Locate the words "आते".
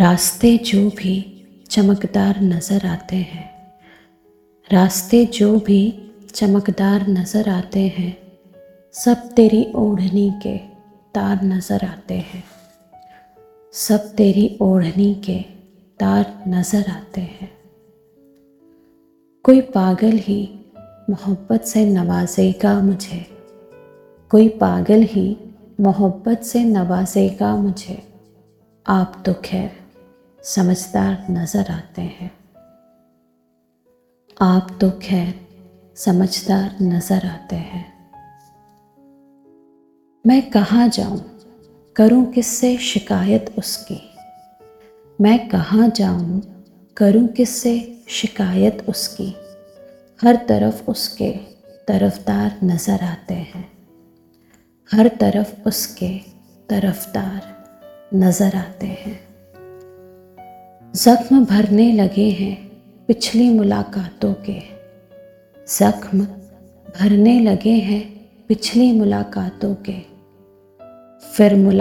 2.86-3.16, 7.48-7.80, 11.84-12.14, 16.90-17.20, 31.70-32.02, 37.26-37.56, 53.04-53.34, 58.56-58.86